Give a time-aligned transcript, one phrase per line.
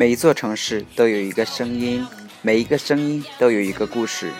[0.00, 2.02] 每一座城市都有一个声音，
[2.40, 4.32] 每一个声音都有一个故事。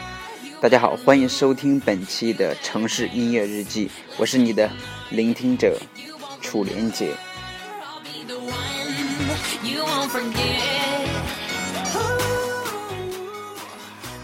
[0.58, 4.70] 大家好，欢迎收听本期的城市音乐日记，我是你的
[5.10, 5.78] 聆听者
[6.40, 7.12] 楚莲姐。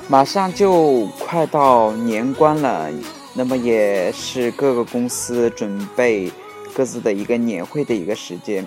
[0.09, 2.91] 马上就快到年关了，
[3.35, 6.33] 那么也是各个公司准备
[6.73, 8.67] 各自的一个年会的一个时间。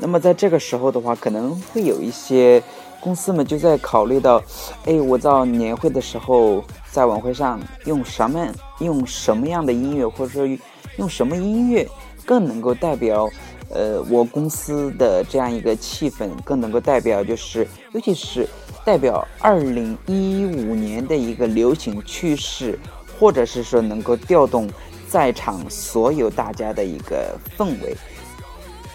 [0.00, 2.62] 那么在这个时候的话，可能会有一些
[3.00, 4.42] 公司们就在考虑到，
[4.86, 8.46] 哎，我到年会的时候，在晚会上用什么
[8.78, 10.58] 用什么样的音乐，或者说
[10.96, 11.86] 用什么音乐
[12.24, 13.28] 更能够代表，
[13.68, 18.48] 呃，我公司的这样一个气氛，更能够代表就是，尤其是
[18.84, 22.78] 代表二零一五年的一个流行趋势，
[23.18, 24.66] 或者是说能够调动
[25.08, 27.94] 在场所有大家的一个氛围。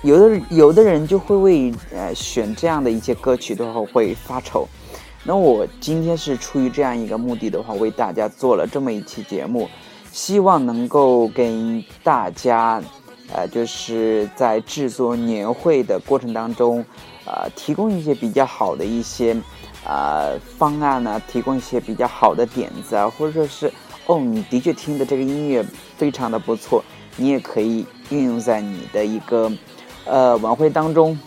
[0.06, 4.67] 有的有的人就会为呃选这样的一些歌曲的话会发愁，
[5.23, 9.67] 那我今天是出于这样一个目的的话，为大家做了这么一期节目，
[10.11, 12.80] 希望能够给大家，
[13.33, 16.86] 呃，就是在制作年会的过程当中，
[17.26, 19.36] 呃，提供一些比较好的一些
[19.83, 23.73] 啊方案呢，提供一些比较好的点子啊，或者说是
[24.06, 25.65] 哦，你的确听的这个音乐
[25.98, 26.83] 非常的不错，
[27.17, 29.52] 你也可以运用在你的一个。
[30.05, 31.17] 呃，晚会当中。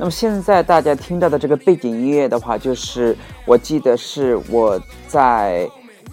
[0.00, 5.68] 那么现在大家听到的这个背景音乐的话，就是我记得是我在。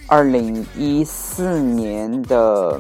[0.08, 2.80] 二零一四年的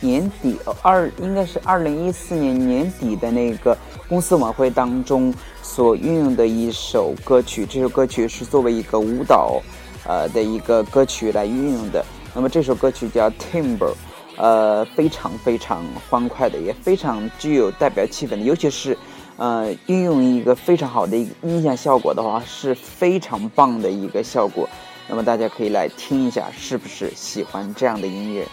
[0.00, 7.64] 年底，二应该是二零一四年年底的那个公司晚会当中所运用的一首歌曲。
[7.64, 9.62] 这首歌曲是作为一个舞蹈，
[10.06, 12.04] 呃的一个歌曲来运用的。
[12.34, 13.78] 那么这首歌曲叫《Timber》，
[14.36, 18.38] 呃，非常非常欢快的，也非常具有代表气氛的。
[18.38, 18.96] 尤其是，
[19.38, 24.68] 呃，运用一个非常好的一个音响效果的话，是非常棒的一个效果。
[25.08, 28.46] 那么大家可以来听一下，是不是喜欢这样的音乐？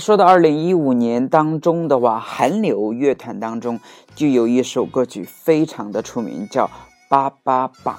[0.00, 3.78] 说到二零一五年当中的话，韩流乐团当中
[4.14, 6.64] 就有一首歌曲非常的出名，叫
[7.10, 7.92] 《八八八》。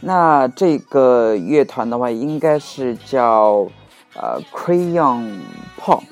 [0.00, 3.66] 那这个乐团的话，应该是叫
[4.14, 5.40] 呃 Crayon
[5.76, 6.04] Pop，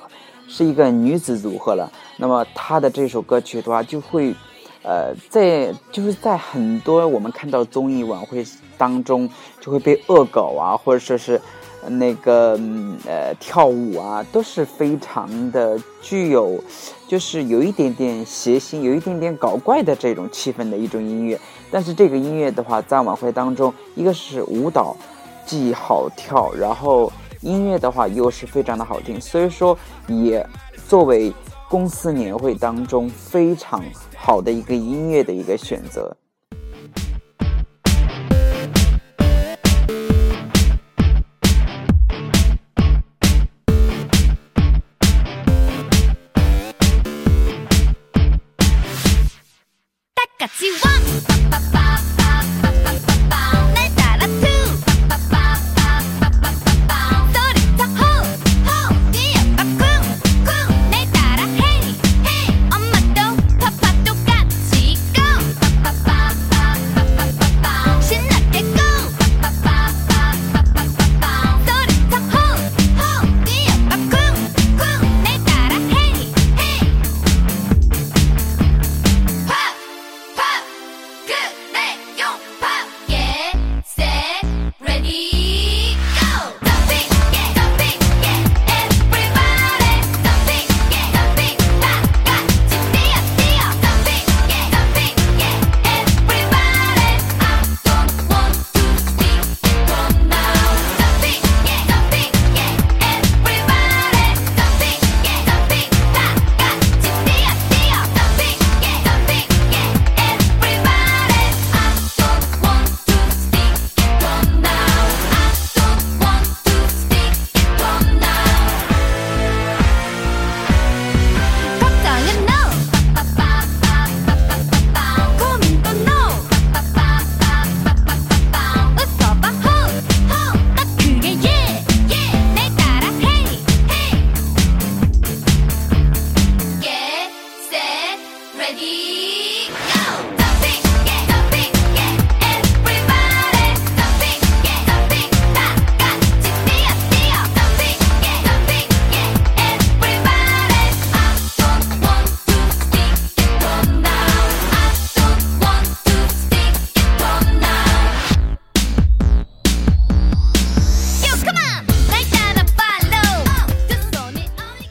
[0.48, 1.88] 是一个女子组合了。
[2.16, 4.34] 那么她的这首歌曲的话，就会
[4.82, 8.44] 呃在就是在很多我们看到综艺晚会
[8.76, 9.30] 当中
[9.60, 11.40] 就会被恶搞啊，或者说是。
[11.86, 12.58] 那个
[13.06, 16.62] 呃，跳舞啊，都是非常的具有，
[17.06, 21.38] 就是有一点点谐星，有一点点搞怪的这种气氛的一种音乐。
[21.70, 24.96] 但是这个音乐的话，在晚会当中，一个是舞蹈
[25.46, 29.78] 既好跳，然后音乐的话又是非常的好听，所以说
[30.08, 30.44] 也
[30.88, 31.32] 作为
[31.68, 33.82] 公司年会当中非常
[34.16, 36.16] 好的一个音乐的一个选择。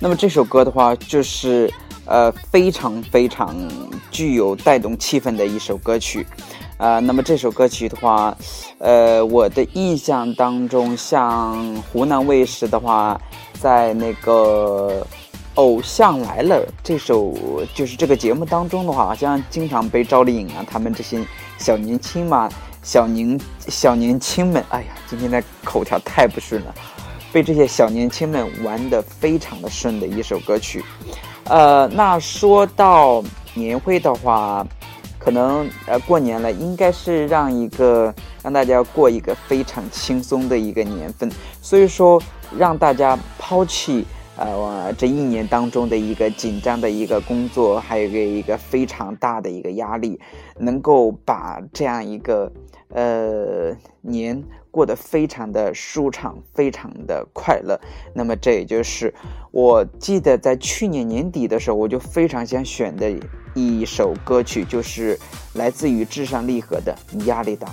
[0.07, 1.69] 那么这首歌的话，就是
[2.05, 3.53] 呃非常非常
[4.09, 6.25] 具有带动气氛的一首歌曲。
[6.77, 8.33] 啊，那么这首歌曲的话，
[8.77, 11.61] 呃，我的印象当中，像
[11.91, 13.19] 湖南卫视的话，
[13.59, 15.05] 在那个
[15.55, 17.33] 《偶像来了》这首
[17.75, 21.21] 就是这个节目当中的话，好像经常被赵丽颖啊他们这些
[21.57, 22.47] 小年轻嘛，
[22.81, 23.37] 小年
[23.67, 26.73] 小年轻们，哎呀，今天的口条太不顺了，
[27.37, 30.83] 被这些小年轻们玩的非常的顺的一首歌曲。
[31.43, 33.23] 呃，那说到
[33.53, 34.65] 年会的话。
[35.19, 41.29] 可能呃过年了，应该是让一个让大家过一个非常轻松的一个年份，
[41.61, 42.21] 所以说
[42.57, 44.05] 让大家抛弃
[44.37, 50.17] 呃这一年当中的一个紧张的一个工作，还有一个一个非常大的一个压力，
[50.57, 52.49] 能够把这样一个
[52.93, 54.41] 呃年
[54.71, 57.79] 过得非常的舒畅，非常的快乐。
[58.13, 59.13] 那么这也就是
[59.51, 63.11] 我记得在去年年底的时候，我就非常想选的。
[63.59, 65.17] 一首歌曲就是
[65.55, 67.67] 来自于至上励合的《压力大》。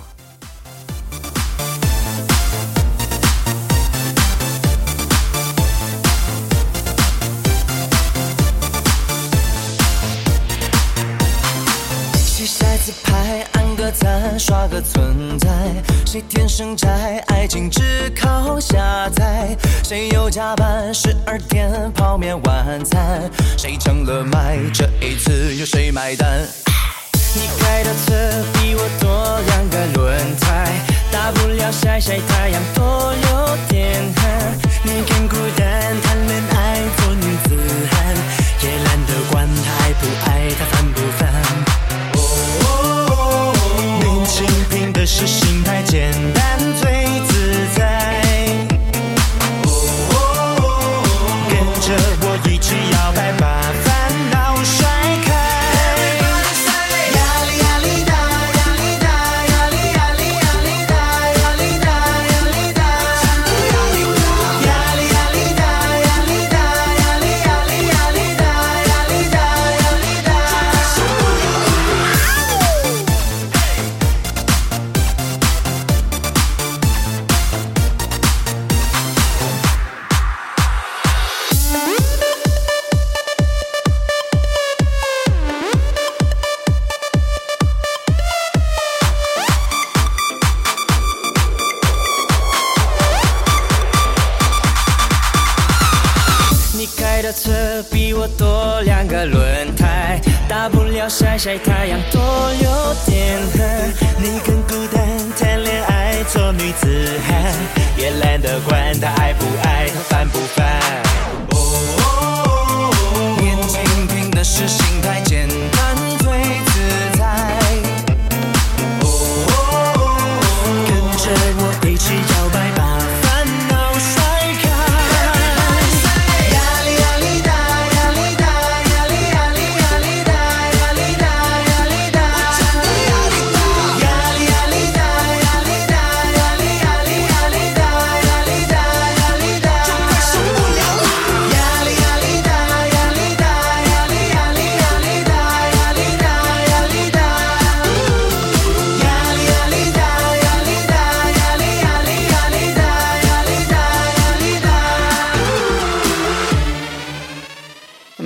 [14.35, 15.47] 个赞，刷个存在。
[16.05, 19.55] 谁天生宅，爱情只靠下载。
[19.83, 23.29] 谁又加班十二点泡面晚餐？
[23.57, 24.57] 谁成了麦？
[24.73, 26.41] 这一次由谁买单？
[27.35, 28.13] 你开的车
[28.53, 30.71] 比我多两个轮胎，
[31.11, 34.57] 大不了晒晒太阳，多有点汗。
[34.83, 37.55] 你更孤单，谈恋爱做女子
[37.91, 38.15] 汉，
[38.63, 41.64] 也懒得管他爱不爱他烦不烦。
[44.69, 48.21] 拼的是心态简单最自在。
[51.47, 53.64] 跟着我一起摇摆，吧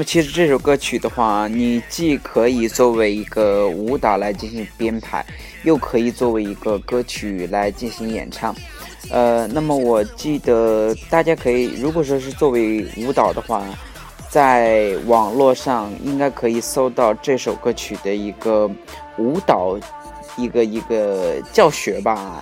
[0.09, 5.23] 其实这首歌曲的话，你既可以作为一个舞蹈来进行编排，
[5.61, 8.55] 又可以作为一个歌曲来进行演唱。
[9.11, 13.63] 呃，那么我记得大家可以，如果说是作为舞蹈的话，
[14.31, 18.67] 在网络上应该可以搜到这首歌曲的一个
[19.19, 19.77] 舞蹈
[20.37, 22.41] 一个一个教学吧，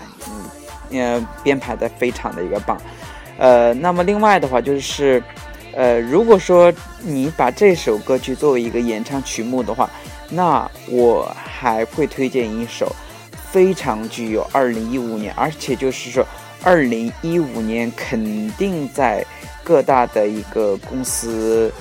[0.89, 2.77] 嗯，呃，编排的非常的一个棒。
[3.37, 5.21] 呃，那么另外的话就是。
[5.77, 9.87] 呃，如果说你把这首歌曲作为一个演唱曲目的话，
[10.27, 12.91] 那我还会推荐一首
[13.51, 16.25] 非常具有二零一五年，而且就是说
[16.63, 19.23] 二零一五年肯定在
[19.63, 21.71] 各大的一个公司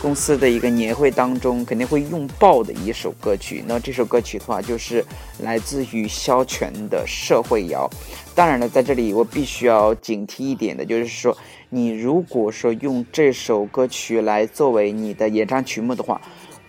[0.00, 3.62] 公司的一个年会当中肯定会用爆的一首歌曲。
[3.66, 5.04] 那这首歌曲的话，就是
[5.40, 7.88] 来自于萧全的《社会摇》。
[8.34, 11.36] 当然了，在这里我必须要警惕一点的，就是说。
[11.70, 16.18] 你如果说用这首歌曲来作为你的演唱曲目的话，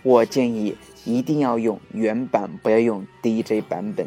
[0.02, 4.06] 我建议一定要用原版，不要用 DJ 版本。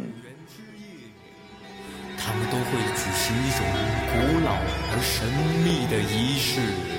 [2.15, 3.65] 他们都会举行一种
[4.13, 4.53] 古老
[4.91, 5.27] 而神
[5.63, 6.92] 秘的仪式。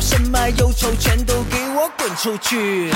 [0.00, 2.88] 什么忧愁全都给我滚出去，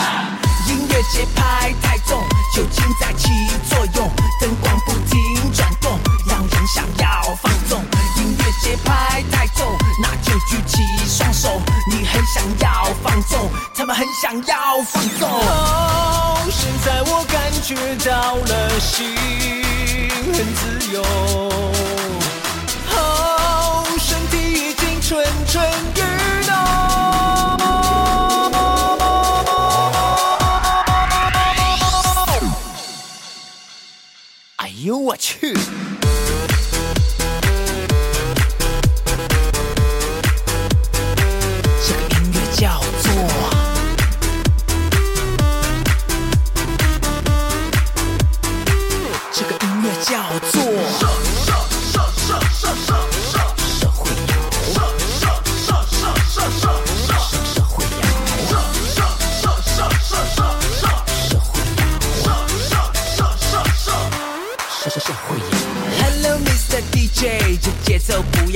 [0.66, 2.18] 音乐节拍太重，
[2.54, 3.28] 酒精在起
[3.68, 7.84] 作用，灯光不停转动，让人想要放纵，
[8.16, 15.28] 音乐节拍太重，那就举起双手，你很想要放纵，他们很想要放纵。
[15.28, 17.74] 哦，现在我感觉
[18.08, 19.14] 到了心
[20.32, 21.02] 很自由。
[22.96, 25.93] 哦，身体已经蠢蠢。
[34.56, 35.54] 哎呦我去！
[41.86, 43.04] 这个音乐叫做。
[49.32, 50.12] 这个音乐叫
[50.50, 50.54] 做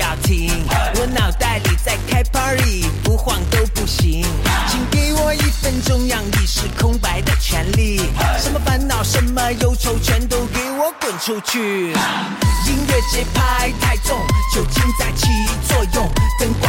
[0.08, 0.50] 要停，
[0.94, 4.24] 我脑袋里在开 party，不晃都不行，
[4.66, 8.00] 请给我一分钟让意识空白的权利，
[8.38, 11.92] 什么烦恼什么忧愁全都给我滚出去。
[12.66, 14.18] 音乐节拍太重，
[14.54, 15.26] 酒精在起
[15.68, 16.10] 作用，
[16.40, 16.67] 灯光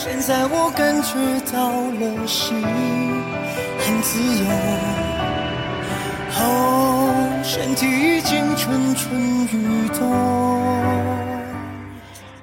[0.00, 1.18] 现在我感觉
[1.52, 2.54] 到了心
[3.80, 4.44] 很自由。
[6.38, 7.12] 哦，
[7.42, 10.08] 身体已经蠢蠢欲动。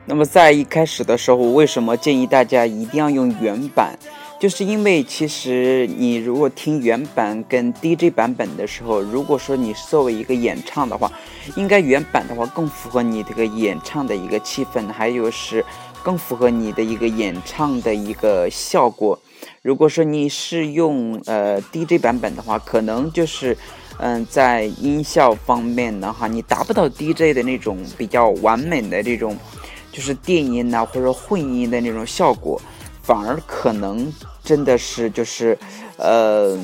[0.03, 3.97] 那么在一开始的时候，我为什么建议大家一定要用原版？
[4.37, 11.09] 就是因为其实你如果听原版跟 DJ 版本的时候，如果说你作为一个演唱的话，
[11.55, 15.63] 应该原版的话更符合你这个演唱的一个气氛，还有是
[16.05, 19.19] 更符合你的一个演唱的一个效果。
[19.63, 23.57] 如果说你是用呃 DJ 版本的话，可能就是
[23.97, 29.35] 嗯、在音效方面的话，你达不到 DJ 的那种比较完美的这种。
[29.91, 32.61] 就是电音呐、或者混音的那种效果，
[33.01, 34.11] 反而可能
[34.43, 35.57] 真的是就是，
[35.95, 36.59] 呃，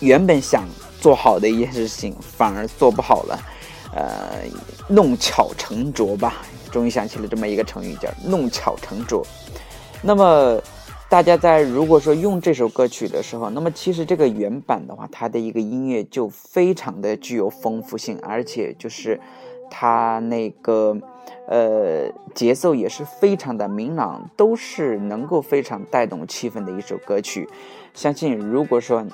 [0.00, 0.68] 原本想
[1.00, 3.38] 做好的一件事情，反而做不好了，
[3.94, 4.42] 呃，
[4.88, 6.42] 弄巧成拙吧。
[6.70, 9.24] 终于想起了这么一个成语，叫弄巧成拙。
[10.02, 10.60] 那么，
[11.08, 19.20] 大家在如果说用这首歌曲的时候，那么其实这个原版的话，它的一个音乐就非常的具有丰富性，而且就是
[19.70, 20.96] 它那个
[21.48, 27.48] 呃节奏也是非常的明朗，都是能够非常带动气氛的一首歌曲。
[27.92, 29.04] 相信如果说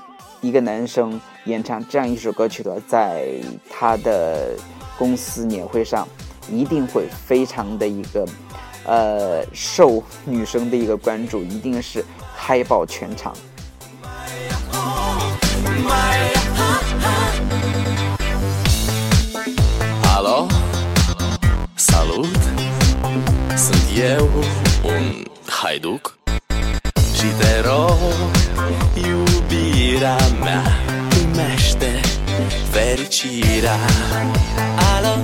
[0.42, 3.26] 一个男生演唱这样一首歌曲的话，在
[3.70, 4.54] 他的
[4.98, 6.06] 公司年会上，
[6.50, 8.26] 一定会非常的一个
[8.84, 13.34] 呃受女生的一个关注，一定是嗨爆全场。
[20.16, 20.48] Alo?
[21.76, 22.26] Salut!
[23.54, 24.28] Sunt eu,
[24.82, 26.18] un haiduc
[27.16, 27.98] Și te rog,
[28.94, 30.62] iubirea mea
[31.08, 32.00] Primește
[32.71, 33.78] fericirea
[34.97, 35.23] alo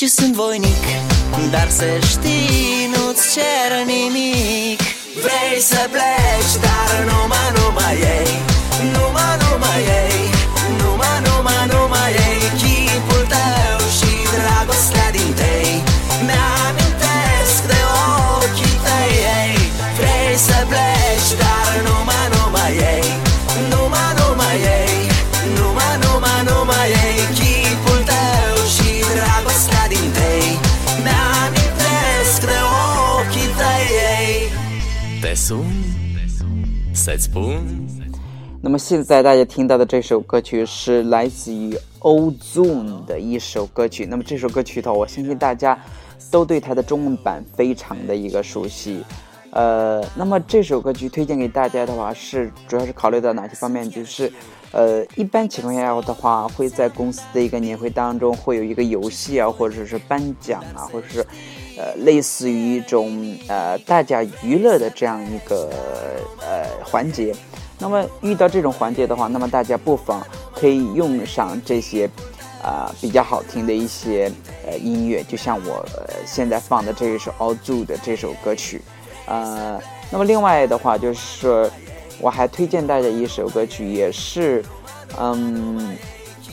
[0.00, 0.84] eu, Picasso Ți-am dat bip Që sunt vojnik
[1.50, 4.80] Dar se știi nu-ți cer nimic.
[5.22, 8.49] Vrei să pleci, dar numai, numai ei
[38.62, 44.06] 那么现在大家听到的这首歌曲是来自于 Ozone 的一首歌曲。
[44.06, 45.78] 那么这首歌曲的话，我相信大家
[46.30, 49.02] 都对它的中文版非常的一个熟悉。
[49.52, 53.90] 呃，那么这首歌曲推荐给大家的话，是主要是考虑到哪些方面？
[53.90, 54.32] 就是，
[54.70, 61.26] 呃，一般情况下的话，会在公司的一个年会当中会有一个游戏啊，或者是颁奖啊，或者是，
[61.80, 65.70] 呃，类似于一种呃大家娱乐的这样一个
[66.42, 67.34] 呃环节。
[67.78, 70.22] 那么遇到这种环节的话，那么大家不妨
[70.54, 72.06] 可以用上这些，
[72.62, 74.30] 啊、比较好听的一些
[74.66, 75.82] 呃音乐，就像我、
[76.26, 78.82] 现在放的这一首 All Do 的这首歌曲，
[79.24, 81.70] 呃，那么另外的话就是说
[82.20, 84.62] 我还推荐大家一首歌曲，也是，
[85.18, 85.96] 嗯，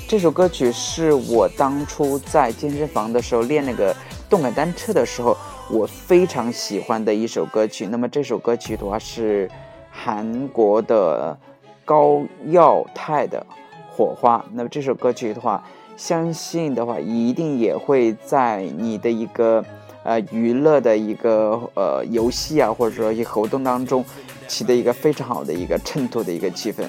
[0.08, 3.94] 这首歌曲是我当初在健身房的时候练那个
[4.30, 5.36] 动感单车的时候，
[5.70, 7.88] 我非常喜欢的一首歌曲。
[7.88, 9.50] 那么这首歌曲的话是
[9.92, 11.38] 韩国的
[11.86, 13.46] 高耀太的
[13.96, 14.38] 《火花》。
[14.54, 15.64] 那么这首歌曲的话，
[15.96, 19.64] 相信的话一定也会在你的一个
[20.04, 24.04] 呃娱乐的一个呃游戏啊，或者说一些活动当中，
[24.48, 26.84] 起的一个非常好的一个衬托的一个气氛。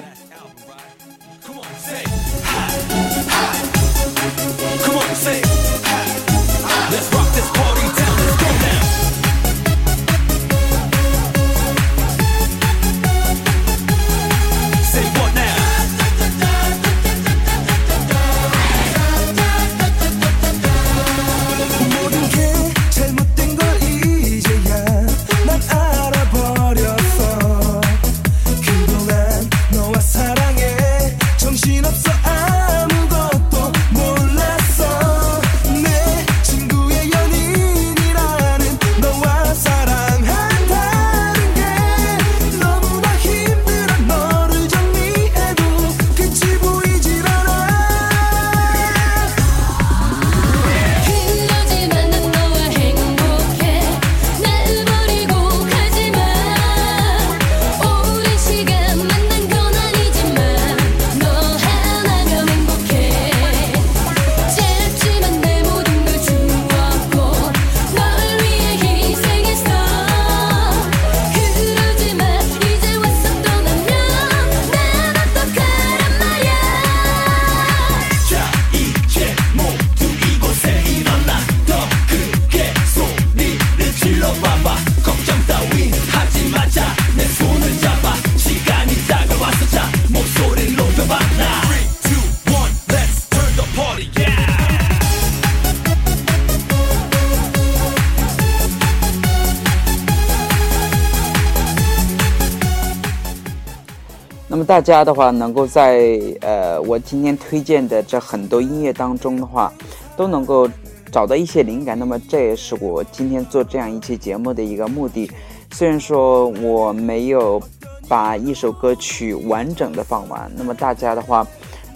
[104.69, 109.73] 大家的话，能够在呃我今天推荐的这很多音乐当中的话，
[110.15, 110.69] 都能够
[111.11, 111.97] 找到一些灵感。
[111.97, 115.27] 那么这也是我今天做这样一期节目的一个目的。
[115.71, 117.59] 虽然说我没有
[118.07, 121.43] 把一首歌曲完整的放完，那么大家的话，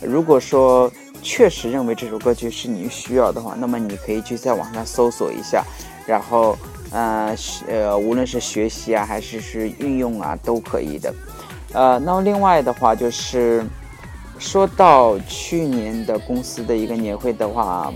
[0.02, 5.64] 如果说确实认为这首歌曲是你需要的话，那么你可以去在网上搜索一下，
[6.08, 6.58] 然后
[6.90, 11.14] 呃学呃无论是学习啊还是是运用啊都可以的。
[11.74, 13.66] 呃，那么另外的话就是，
[14.38, 17.92] 说到去年的公司的一个年会的话，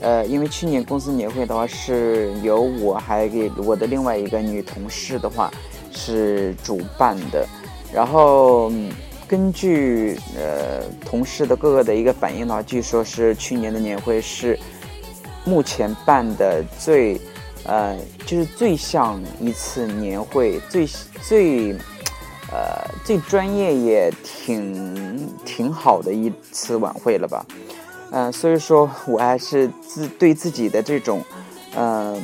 [0.00, 5.50] 呃，因为去年公司年会的话是由我还给我的另外一个女同事的话
[5.90, 7.48] 是主办的，
[7.90, 8.70] 然后
[9.26, 14.58] 根据呃同事的各个的一个反应的话，据说是去年的年会是
[15.46, 17.18] 目前办的最
[17.64, 20.86] 呃就是最像一次年会，最
[21.22, 21.74] 最。
[22.50, 27.44] 呃，最专业也挺挺好的一次晚会了吧，
[28.10, 31.22] 嗯、所以说我还是自对自己的这种，
[31.76, 32.22] 嗯、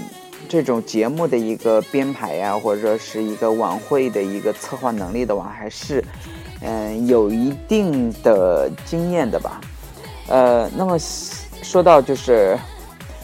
[0.48, 6.02] 这种节目的一个编排呀、或者说是一个晚会的一个策划能力的话，还是
[6.62, 9.60] 嗯、有一定的经验的吧。
[10.28, 12.58] 呃，那么说到就是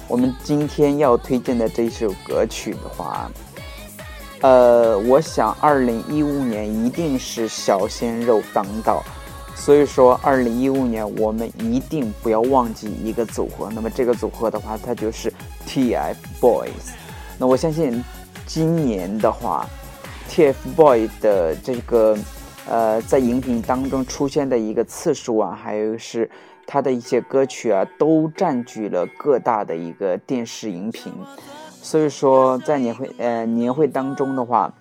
[0.07, 3.31] 我们今天要推荐的这首歌曲的话，
[4.43, 9.03] 呃，我想二零一五年一定是小鲜肉当道，
[9.55, 13.69] 所以说二零一五年我们一定不要忘记一个组合。
[13.75, 15.31] 那么这个组合的话，它就是
[15.67, 16.95] TFBOYS。
[17.39, 18.03] 那我相信
[18.47, 19.69] 今年的话
[20.31, 22.17] ，TFBOYS 的这个
[22.67, 26.31] 呃在荧屏当中出现的一个次数啊，还有是
[26.67, 31.13] 它的一些歌曲啊，都占据了各大的一个电视荧屏。
[31.83, 34.73] 所以说，在年会呃年会当中的话，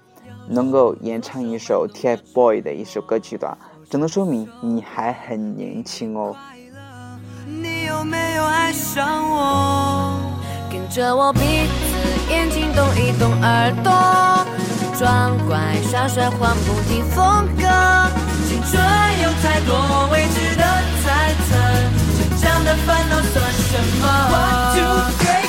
[0.47, 3.57] 能够演唱一首 TFBOYS 的一首歌曲的话，
[3.89, 6.35] 只能说明你还很年轻哦。
[7.45, 10.19] 你有没有爱上我？
[10.71, 13.91] 跟着我鼻子、眼睛动一动耳朵，
[14.99, 15.57] 装乖
[15.89, 17.63] 耍帅换不停风格。
[18.47, 18.79] 青春
[19.23, 20.63] 有太多未知的
[21.01, 21.55] 猜测，
[22.17, 24.85] 成长的烦恼算什么？One two
[25.17, 25.48] three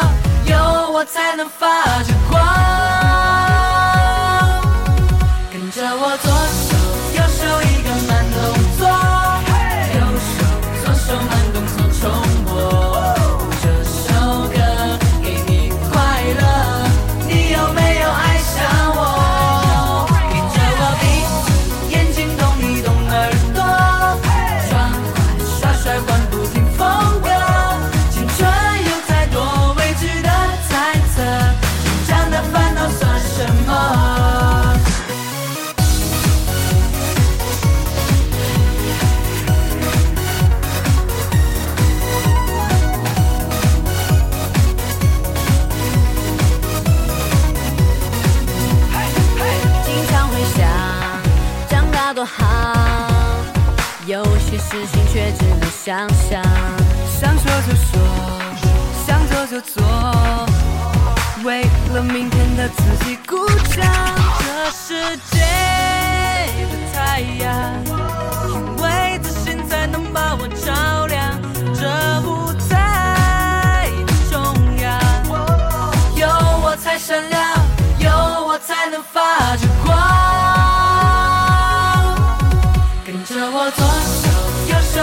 [1.05, 2.41] 才能发着光。
[5.51, 6.80] 跟着我左手
[62.61, 63.81] 的自己鼓掌。
[64.39, 65.39] 这世界
[66.69, 67.49] 的太阳，
[68.49, 68.85] 因为
[69.23, 71.41] 自信才能把我照亮。
[71.73, 71.81] 这
[72.21, 74.37] 舞台的中
[74.77, 74.87] 央，
[76.15, 76.27] 有
[76.63, 77.41] 我才闪亮，
[77.97, 78.11] 有
[78.45, 79.97] 我才能发着光。
[83.03, 83.83] 跟着我左
[84.21, 84.29] 手
[84.69, 84.95] 右手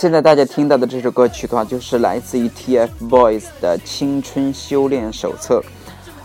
[0.00, 5.60] 现在大家听到的这首歌曲的话，就是来自于 TFBOYS 的《青春修炼手册》。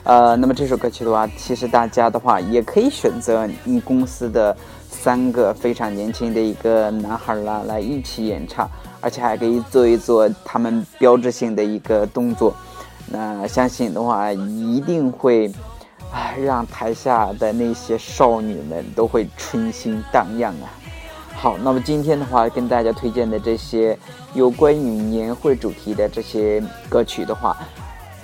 [0.05, 4.55] 呃，那么这首歌曲的话，其实大家的话也可以选择你公司的
[4.89, 8.65] 三个非常年轻的一个男孩啦，来一起演唱，
[9.01, 12.55] 而且还可以做一做他们标志性的一个动作。
[13.09, 15.51] 那相信的话，一定会
[16.13, 20.71] 啊让台下的那些少女们都会春心荡漾啊。
[21.45, 23.95] 好，那么今天的话，跟大家推荐的这些
[24.33, 27.55] 有关于年会主题的这些歌曲的话，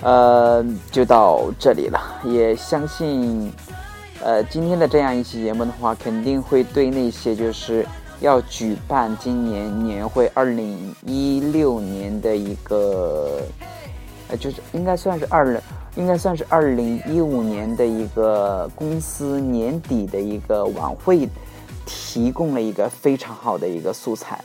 [0.00, 2.00] 呃，就到这里了。
[2.24, 3.52] 也相信，
[4.20, 7.86] 呃，今天的这样一期节目的话，肯定会对那些就是
[8.18, 13.40] 要举办今年年会二零一六年的一个，
[14.30, 15.60] 呃，就是应该算是二零，
[15.94, 21.28] 应该算是二零一五年的一个公司年底的一个晚会。
[21.86, 24.42] 提供了一个非常好的一个素材。